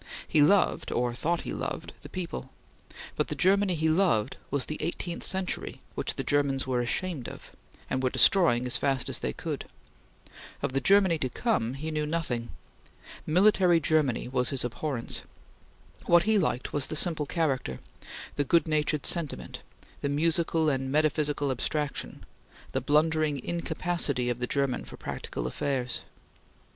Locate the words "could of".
9.31-10.73